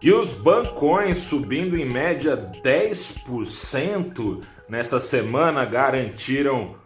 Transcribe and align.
E 0.00 0.12
os 0.12 0.32
bancões 0.32 1.18
subindo 1.18 1.76
em 1.76 1.84
média 1.84 2.36
10% 2.36 4.42
nessa 4.68 4.98
semana 4.98 5.64
garantiram 5.64 6.76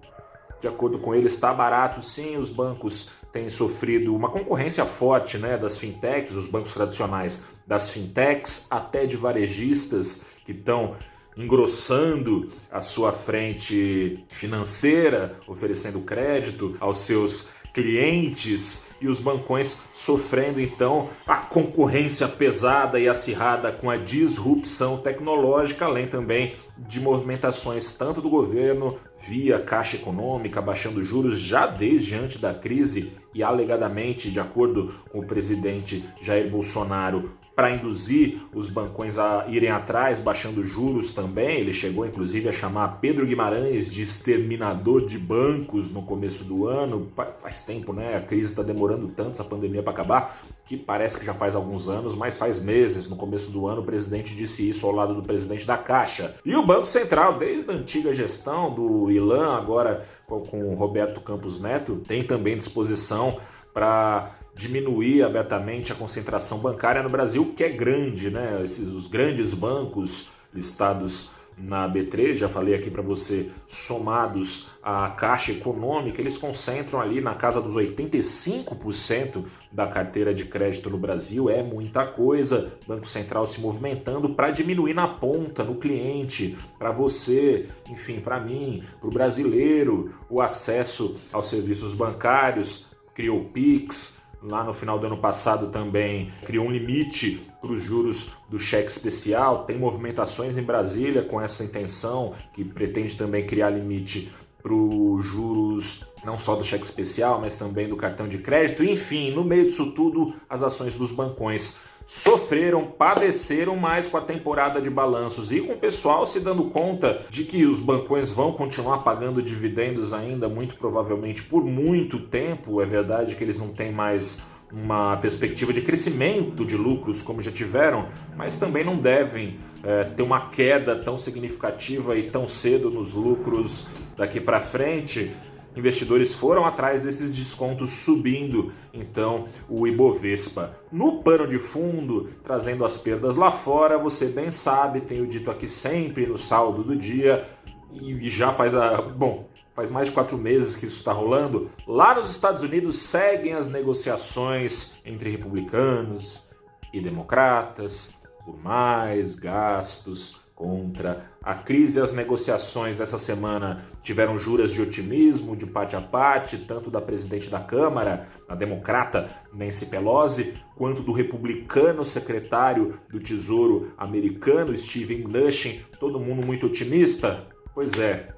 De 0.60 0.66
acordo 0.66 0.98
com 0.98 1.14
eles, 1.14 1.34
está 1.34 1.54
barato 1.54 2.02
sim, 2.02 2.36
os 2.36 2.50
bancos 2.50 3.12
têm 3.34 3.50
sofrido 3.50 4.14
uma 4.14 4.30
concorrência 4.30 4.84
forte 4.86 5.38
né, 5.38 5.58
das 5.58 5.76
fintechs, 5.76 6.36
os 6.36 6.46
bancos 6.46 6.72
tradicionais 6.72 7.48
das 7.66 7.90
fintechs, 7.90 8.68
até 8.70 9.06
de 9.06 9.16
varejistas 9.16 10.24
que 10.44 10.52
estão 10.52 10.96
engrossando 11.36 12.48
a 12.70 12.80
sua 12.80 13.10
frente 13.10 14.24
financeira, 14.28 15.34
oferecendo 15.48 16.00
crédito 16.02 16.76
aos 16.78 16.98
seus 16.98 17.50
clientes 17.74 18.86
e 19.00 19.08
os 19.08 19.18
bancões 19.18 19.82
sofrendo 19.92 20.60
então 20.60 21.10
a 21.26 21.36
concorrência 21.36 22.28
pesada 22.28 22.98
e 22.98 23.08
acirrada 23.08 23.70
com 23.72 23.90
a 23.90 23.96
disrupção 23.96 24.98
tecnológica, 24.98 25.84
além 25.84 26.06
também 26.06 26.54
de 26.78 27.00
movimentações 27.00 27.92
tanto 27.92 28.22
do 28.22 28.30
governo 28.30 28.96
via 29.26 29.58
Caixa 29.58 29.96
Econômica 29.96 30.62
baixando 30.62 31.04
juros 31.04 31.38
já 31.38 31.66
desde 31.66 32.14
antes 32.14 32.40
da 32.40 32.54
crise 32.54 33.12
e 33.34 33.42
alegadamente, 33.42 34.30
de 34.30 34.38
acordo 34.38 34.94
com 35.10 35.18
o 35.18 35.26
presidente 35.26 36.04
Jair 36.22 36.48
Bolsonaro, 36.48 37.32
para 37.54 37.70
induzir 37.70 38.40
os 38.52 38.68
bancões 38.68 39.16
a 39.16 39.46
irem 39.48 39.70
atrás, 39.70 40.18
baixando 40.18 40.64
juros 40.66 41.12
também. 41.12 41.60
Ele 41.60 41.72
chegou 41.72 42.04
inclusive 42.04 42.48
a 42.48 42.52
chamar 42.52 42.98
Pedro 43.00 43.26
Guimarães 43.26 43.92
de 43.92 44.02
exterminador 44.02 45.06
de 45.06 45.18
bancos 45.18 45.90
no 45.90 46.02
começo 46.02 46.44
do 46.44 46.66
ano. 46.66 47.12
Faz 47.36 47.62
tempo, 47.62 47.92
né? 47.92 48.16
A 48.16 48.20
crise 48.20 48.50
está 48.50 48.62
demorando 48.62 49.08
tanto, 49.08 49.30
essa 49.30 49.44
pandemia 49.44 49.82
para 49.82 49.92
acabar, 49.92 50.38
que 50.66 50.76
parece 50.76 51.18
que 51.18 51.24
já 51.24 51.34
faz 51.34 51.54
alguns 51.54 51.88
anos, 51.88 52.16
mas 52.16 52.36
faz 52.36 52.62
meses. 52.62 53.08
No 53.08 53.16
começo 53.16 53.52
do 53.52 53.66
ano, 53.66 53.82
o 53.82 53.84
presidente 53.84 54.34
disse 54.34 54.68
isso 54.68 54.86
ao 54.86 54.92
lado 54.92 55.14
do 55.14 55.22
presidente 55.22 55.66
da 55.66 55.76
Caixa. 55.76 56.34
E 56.44 56.56
o 56.56 56.66
Banco 56.66 56.86
Central, 56.86 57.38
desde 57.38 57.70
a 57.70 57.74
antiga 57.74 58.12
gestão 58.12 58.74
do 58.74 59.10
Ilan, 59.10 59.56
agora 59.56 60.04
com 60.26 60.40
o 60.70 60.74
Roberto 60.74 61.20
Campos 61.20 61.60
Neto, 61.60 62.00
tem 62.06 62.24
também 62.24 62.56
disposição 62.56 63.38
para 63.72 64.36
diminuir 64.54 65.22
abertamente 65.22 65.92
a 65.92 65.94
concentração 65.94 66.58
bancária 66.58 67.02
no 67.02 67.08
Brasil, 67.08 67.52
que 67.56 67.64
é 67.64 67.70
grande, 67.70 68.30
né? 68.30 68.60
Esses, 68.62 68.88
os 68.88 69.08
grandes 69.08 69.52
bancos 69.52 70.28
listados 70.52 71.30
na 71.56 71.88
B3, 71.88 72.34
já 72.34 72.48
falei 72.48 72.74
aqui 72.74 72.90
para 72.90 73.02
você, 73.02 73.50
somados 73.66 74.72
à 74.82 75.08
Caixa 75.10 75.52
Econômica, 75.52 76.20
eles 76.20 76.36
concentram 76.36 77.00
ali 77.00 77.20
na 77.20 77.34
casa 77.34 77.60
dos 77.60 77.76
85% 77.76 79.44
da 79.70 79.86
carteira 79.86 80.34
de 80.34 80.44
crédito 80.44 80.90
no 80.90 80.98
Brasil. 80.98 81.48
É 81.48 81.62
muita 81.62 82.06
coisa. 82.06 82.72
Banco 82.86 83.06
Central 83.06 83.46
se 83.46 83.60
movimentando 83.60 84.30
para 84.30 84.50
diminuir 84.50 84.94
na 84.94 85.06
ponta, 85.06 85.62
no 85.62 85.76
cliente, 85.76 86.56
para 86.78 86.90
você, 86.90 87.68
enfim, 87.88 88.20
para 88.20 88.40
mim, 88.40 88.82
para 88.98 89.08
o 89.08 89.12
brasileiro, 89.12 90.12
o 90.28 90.40
acesso 90.40 91.16
aos 91.32 91.48
serviços 91.48 91.94
bancários. 91.94 92.86
Criou 93.14 93.44
Pix, 93.44 94.23
lá 94.44 94.62
no 94.62 94.74
final 94.74 94.98
do 94.98 95.06
ano 95.06 95.16
passado 95.16 95.68
também 95.68 96.30
criou 96.44 96.66
um 96.66 96.70
limite 96.70 97.40
para 97.60 97.72
os 97.72 97.82
juros 97.82 98.32
do 98.48 98.58
cheque 98.58 98.90
especial. 98.90 99.64
Tem 99.64 99.78
movimentações 99.78 100.56
em 100.56 100.62
Brasília 100.62 101.22
com 101.22 101.40
essa 101.40 101.64
intenção, 101.64 102.34
que 102.52 102.62
pretende 102.62 103.16
também 103.16 103.46
criar 103.46 103.70
limite 103.70 104.30
para 104.62 104.72
os 104.72 105.24
juros 105.24 106.06
não 106.24 106.38
só 106.38 106.54
do 106.54 106.64
cheque 106.64 106.84
especial, 106.84 107.38
mas 107.40 107.56
também 107.56 107.88
do 107.88 107.96
cartão 107.96 108.26
de 108.26 108.38
crédito. 108.38 108.82
Enfim, 108.82 109.30
no 109.30 109.44
meio 109.44 109.64
disso 109.64 109.92
tudo, 109.92 110.34
as 110.48 110.62
ações 110.62 110.94
dos 110.94 111.12
bancões 111.12 111.80
sofreram, 112.06 112.86
padeceram 112.86 113.76
mais 113.76 114.06
com 114.06 114.16
a 114.16 114.20
temporada 114.20 114.80
de 114.80 114.90
balanços 114.90 115.52
e 115.52 115.60
com 115.60 115.72
o 115.72 115.78
pessoal 115.78 116.26
se 116.26 116.40
dando 116.40 116.64
conta 116.64 117.24
de 117.30 117.44
que 117.44 117.64
os 117.64 117.80
bancões 117.80 118.30
vão 118.30 118.52
continuar 118.52 118.98
pagando 118.98 119.42
dividendos 119.42 120.12
ainda, 120.12 120.48
muito 120.48 120.76
provavelmente 120.76 121.42
por 121.42 121.64
muito 121.64 122.18
tempo. 122.18 122.80
É 122.80 122.86
verdade 122.86 123.34
que 123.34 123.42
eles 123.42 123.58
não 123.58 123.68
têm 123.68 123.92
mais 123.92 124.46
uma 124.72 125.16
perspectiva 125.18 125.72
de 125.72 125.80
crescimento 125.80 126.64
de 126.64 126.76
lucros 126.76 127.22
como 127.22 127.40
já 127.40 127.52
tiveram, 127.52 128.08
mas 128.36 128.58
também 128.58 128.84
não 128.84 128.96
devem 128.96 129.58
é, 129.84 130.04
ter 130.04 130.22
uma 130.22 130.48
queda 130.48 130.96
tão 130.96 131.16
significativa 131.16 132.16
e 132.16 132.24
tão 132.24 132.48
cedo 132.48 132.90
nos 132.90 133.12
lucros 133.12 133.88
daqui 134.16 134.40
para 134.40 134.60
frente 134.60 135.30
investidores 135.76 136.32
foram 136.32 136.64
atrás 136.64 137.02
desses 137.02 137.34
descontos 137.34 137.90
subindo 137.90 138.72
então 138.92 139.46
o 139.68 139.86
Ibovespa. 139.86 140.78
No 140.90 141.22
pano 141.22 141.46
de 141.46 141.58
fundo, 141.58 142.30
trazendo 142.42 142.84
as 142.84 142.96
perdas 142.96 143.36
lá 143.36 143.50
fora, 143.50 143.98
você 143.98 144.26
bem 144.26 144.50
sabe, 144.50 145.00
tenho 145.00 145.26
dito 145.26 145.50
aqui 145.50 145.66
sempre 145.66 146.26
no 146.26 146.38
saldo 146.38 146.82
do 146.82 146.96
dia, 146.96 147.46
e 147.92 148.28
já 148.28 148.52
faz 148.52 148.74
a. 148.74 149.00
Bom, 149.00 149.44
faz 149.74 149.90
mais 149.90 150.08
de 150.08 150.14
quatro 150.14 150.36
meses 150.36 150.74
que 150.74 150.86
isso 150.86 150.96
está 150.96 151.12
rolando. 151.12 151.70
Lá 151.86 152.14
nos 152.14 152.30
Estados 152.30 152.62
Unidos 152.62 152.96
seguem 152.96 153.54
as 153.54 153.68
negociações 153.68 154.96
entre 155.04 155.30
republicanos 155.30 156.48
e 156.92 157.00
democratas 157.00 158.14
por 158.44 158.62
mais 158.62 159.34
gastos 159.34 160.43
contra. 160.54 161.30
A 161.42 161.54
crise 161.54 161.98
e 161.98 162.02
as 162.02 162.12
negociações 162.12 163.00
essa 163.00 163.18
semana 163.18 163.84
tiveram 164.02 164.38
juras 164.38 164.72
de 164.72 164.80
otimismo 164.80 165.56
de 165.56 165.66
parte 165.66 165.96
a 165.96 166.00
parte, 166.00 166.58
tanto 166.58 166.90
da 166.90 167.00
presidente 167.00 167.50
da 167.50 167.60
Câmara, 167.60 168.28
a 168.48 168.54
democrata 168.54 169.28
Nancy 169.52 169.86
Pelosi, 169.86 170.54
quanto 170.76 171.02
do 171.02 171.12
republicano 171.12 172.04
secretário 172.04 172.98
do 173.10 173.20
Tesouro 173.20 173.92
americano 173.98 174.76
Steven 174.76 175.24
Mnuchin, 175.24 175.80
todo 175.98 176.20
mundo 176.20 176.46
muito 176.46 176.66
otimista. 176.66 177.46
Pois 177.74 177.98
é, 177.98 178.28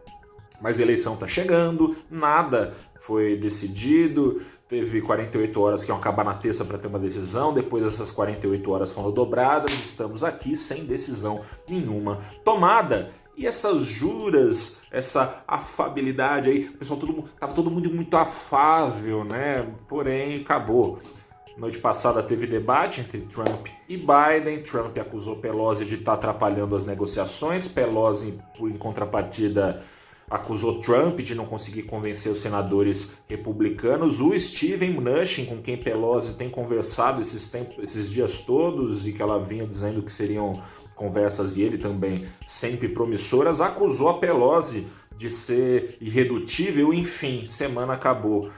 mas 0.61 0.79
a 0.79 0.83
eleição 0.83 1.15
está 1.15 1.29
chegando, 1.29 1.97
nada 2.11 2.75
foi 2.99 3.37
decidido, 3.37 4.41
teve 4.69 5.01
48 5.01 5.61
horas 5.61 5.85
que 5.85 5.91
iam 5.91 5.99
acabar 5.99 6.25
na 6.25 6.35
terça 6.35 6.65
para 6.65 6.79
ter 6.79 6.89
uma 6.89 6.99
decisão, 6.99 7.55
depois 7.55 7.85
essas 7.85 8.11
48 8.11 8.71
horas 8.71 8.93
foram 8.93 9.13
dobradas, 9.13 9.73
estamos 9.73 10.25
aqui 10.25 10.57
sem 10.57 10.85
decisão 10.85 11.43
nenhuma 11.69 12.21
tomada. 12.45 13.13
E 13.37 13.47
essas 13.47 13.83
juras, 13.83 14.83
essa 14.91 15.45
afabilidade 15.47 16.49
aí, 16.49 16.71
pessoal 16.71 16.99
todo 16.99 17.25
tava 17.39 17.53
todo 17.53 17.71
mundo 17.71 17.93
muito 17.93 18.17
afável, 18.17 19.25
né? 19.25 19.75
Porém, 19.87 20.41
acabou. 20.41 21.01
Noite 21.57 21.79
passada 21.79 22.23
teve 22.23 22.47
debate 22.47 23.03
entre 23.03 23.21
Trump 23.21 23.67
e 23.87 23.97
Biden. 23.97 24.63
Trump 24.63 24.97
acusou 24.99 25.37
Pelosi 25.37 25.85
de 25.85 25.97
estar 25.97 26.13
tá 26.13 26.15
atrapalhando 26.15 26.75
as 26.75 26.87
negociações. 26.87 27.69
Pelosi, 27.69 28.39
em 28.59 28.77
contrapartida, 28.79 29.83
acusou 30.31 30.81
Trump 30.81 31.21
de 31.21 31.35
não 31.35 31.47
conseguir 31.47 31.83
convencer 31.83 32.31
os 32.31 32.41
senadores 32.41 33.15
republicanos. 33.29 34.21
O 34.21 34.39
Steven 34.39 34.95
Mnuchin, 34.95 35.47
com 35.47 35.63
quem 35.63 35.77
Pelosi 35.77 36.35
tem 36.35 36.51
conversado 36.51 37.21
esses, 37.21 37.47
tempos, 37.47 37.77
esses 37.83 38.11
dias 38.11 38.41
todos 38.41 39.07
e 39.07 39.13
que 39.13 39.23
ela 39.23 39.43
vinha 39.43 39.67
dizendo 39.67 40.03
que 40.03 40.13
seriam 40.13 40.61
conversas 40.95 41.57
e 41.57 41.63
ele 41.63 41.79
também 41.79 42.27
sempre 42.45 42.89
promissoras, 42.89 43.61
acusou 43.61 44.09
a 44.09 44.19
Pelosi 44.19 44.87
de 45.17 45.31
ser 45.31 45.97
irredutível. 46.01 46.93
Enfim, 46.93 47.47
semana 47.47 47.95
acabou. 47.95 48.51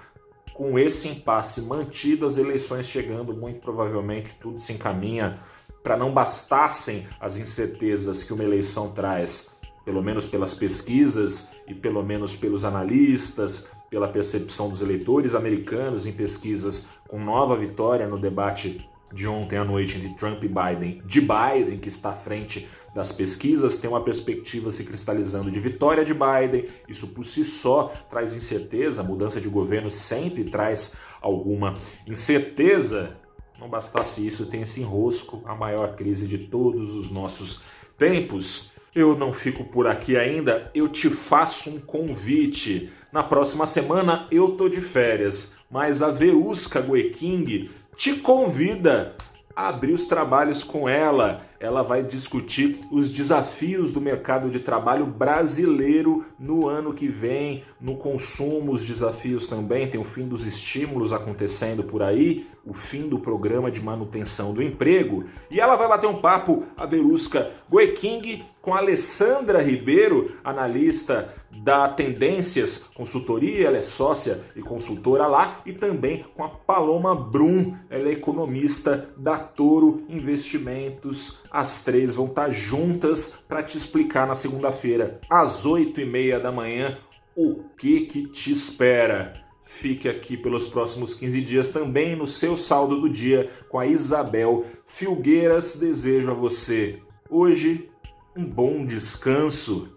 Com 0.55 0.76
esse 0.76 1.06
impasse 1.06 1.62
mantido, 1.62 2.26
as 2.26 2.37
eleições 2.37 2.88
chegando, 2.88 3.32
muito 3.32 3.61
provavelmente 3.61 4.35
tudo 4.41 4.59
se 4.59 4.73
encaminha 4.73 5.38
para 5.85 5.97
não 5.97 6.12
bastassem 6.12 7.06
as 7.20 7.37
incertezas 7.37 8.25
que 8.25 8.32
uma 8.32 8.43
eleição 8.43 8.91
traz 8.91 9.57
pelo 9.88 10.02
menos 10.02 10.26
pelas 10.26 10.52
pesquisas 10.52 11.50
e 11.67 11.73
pelo 11.73 12.02
menos 12.02 12.37
pelos 12.37 12.62
analistas, 12.62 13.70
pela 13.88 14.06
percepção 14.06 14.69
dos 14.69 14.82
eleitores 14.82 15.35
americanos 15.35 16.05
em 16.05 16.12
pesquisas 16.12 16.90
com 17.08 17.19
nova 17.19 17.56
vitória 17.56 18.06
no 18.06 18.19
debate 18.19 18.87
de 19.11 19.26
ontem 19.26 19.56
à 19.56 19.64
noite 19.64 19.96
entre 19.96 20.14
Trump 20.14 20.44
e 20.44 20.46
Biden, 20.46 21.00
de 21.06 21.23
Biden, 21.23 21.79
que 21.79 21.88
está 21.88 22.11
à 22.11 22.14
frente 22.14 22.69
das 22.94 23.12
pesquisas, 23.12 23.79
tem 23.79 23.88
uma 23.88 24.05
perspectiva 24.05 24.70
se 24.70 24.85
cristalizando 24.85 25.50
de 25.50 25.58
vitória 25.58 26.05
de 26.05 26.12
Biden. 26.12 26.69
Isso 26.87 27.06
por 27.06 27.25
si 27.25 27.43
só 27.43 27.91
traz 28.11 28.37
incerteza, 28.37 29.02
mudança 29.02 29.41
de 29.41 29.49
governo 29.49 29.91
sempre 29.91 30.44
traz 30.44 30.99
alguma 31.19 31.76
incerteza. 32.06 33.17
Não 33.58 33.70
bastasse 33.70 34.26
isso, 34.26 34.50
tem 34.50 34.61
esse 34.61 34.82
enrosco, 34.82 35.43
a 35.46 35.55
maior 35.55 35.96
crise 35.96 36.29
de 36.29 36.37
todos 36.37 36.94
os 36.94 37.11
nossos 37.11 37.62
tempos 37.96 38.76
eu 38.98 39.16
não 39.16 39.32
fico 39.32 39.64
por 39.64 39.86
aqui 39.86 40.16
ainda, 40.16 40.70
eu 40.74 40.88
te 40.88 41.08
faço 41.08 41.70
um 41.70 41.80
convite. 41.80 42.90
Na 43.12 43.22
próxima 43.22 43.66
semana 43.66 44.26
eu 44.31 44.50
tô 44.50 44.69
de 44.69 44.81
férias, 44.81 45.56
mas 45.70 46.02
a 46.02 46.10
Veusca 46.10 46.81
Gueking 46.81 47.70
te 47.96 48.14
convida 48.17 49.17
a 49.58 49.69
abrir 49.69 49.93
os 49.93 50.06
trabalhos 50.06 50.62
com 50.62 50.88
ela. 50.88 51.43
Ela 51.58 51.82
vai 51.82 52.05
discutir 52.05 52.78
os 52.93 53.10
desafios 53.10 53.90
do 53.90 54.00
mercado 54.00 54.48
de 54.48 54.60
trabalho 54.60 55.05
brasileiro 55.05 56.24
no 56.38 56.69
ano 56.69 56.94
que 56.94 57.08
vem, 57.08 57.64
no 57.81 57.96
consumo, 57.96 58.72
os 58.72 58.84
desafios 58.84 59.48
também. 59.48 59.90
Tem 59.90 60.00
o 60.00 60.05
fim 60.05 60.28
dos 60.28 60.46
estímulos 60.46 61.12
acontecendo 61.12 61.82
por 61.82 62.02
aí, 62.02 62.46
o 62.69 62.75
fim 62.75 63.08
do 63.08 63.19
programa 63.19 63.70
de 63.70 63.81
manutenção 63.81 64.53
do 64.53 64.63
emprego. 64.63 65.25
E 65.51 65.58
ela 65.58 65.75
vai 65.75 65.89
bater 65.89 66.06
um 66.06 66.20
papo, 66.20 66.65
a 66.77 66.84
Verusca 66.84 67.51
Goeking, 67.70 68.44
com 68.60 68.75
a 68.75 68.79
Alessandra 68.79 69.63
Ribeiro, 69.63 70.37
analista 70.44 71.34
da 71.63 71.89
Tendências 71.89 72.84
Consultoria, 72.94 73.67
ela 73.67 73.79
é 73.79 73.81
sócia 73.82 74.43
e 74.55 74.60
consultora 74.60 75.27
lá, 75.27 75.63
e 75.65 75.72
também 75.72 76.25
com 76.37 76.44
a 76.44 76.51
Paloma 76.51 77.15
Brum, 77.15 77.75
ela 77.89 78.08
é 78.08 78.13
economista 78.13 79.08
da 79.17 79.39
Toro 79.39 80.03
Investimentos. 80.08 81.43
As 81.51 81.82
três 81.82 82.15
vão 82.15 82.27
estar 82.27 82.51
juntas 82.51 83.43
para 83.48 83.63
te 83.63 83.79
explicar 83.79 84.27
na 84.27 84.34
segunda-feira, 84.34 85.20
às 85.31 85.65
oito 85.65 86.01
e 86.03 86.05
meia 86.05 86.39
da 86.39 86.53
manhã, 86.53 86.98
o 87.34 87.63
que 87.79 88.03
que 88.03 88.27
te 88.27 88.51
espera 88.53 89.47
fique 89.69 90.08
aqui 90.08 90.37
pelos 90.37 90.67
próximos 90.67 91.15
15 91.15 91.43
dias 91.43 91.70
também 91.70 92.17
no 92.17 92.27
seu 92.27 92.56
saldo 92.56 93.01
do 93.01 93.08
dia 93.08 93.48
com 93.69 93.79
a 93.79 93.87
Isabel 93.87 94.65
Filgueiras. 94.87 95.79
Desejo 95.79 96.31
a 96.31 96.34
você 96.34 96.98
hoje 97.29 97.91
um 98.34 98.44
bom 98.44 98.84
descanso. 98.84 99.96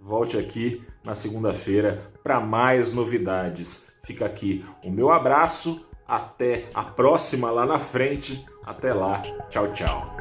Volte 0.00 0.36
aqui 0.36 0.82
na 1.04 1.14
segunda-feira 1.14 2.10
para 2.22 2.40
mais 2.40 2.92
novidades. 2.92 3.92
Fica 4.02 4.26
aqui 4.26 4.64
o 4.82 4.90
meu 4.90 5.10
abraço, 5.10 5.88
Até 6.06 6.68
a 6.74 6.84
próxima 6.84 7.50
lá 7.50 7.64
na 7.64 7.78
frente. 7.78 8.44
Até 8.62 8.92
lá. 8.92 9.22
Tchau, 9.48 9.72
tchau. 9.72 10.13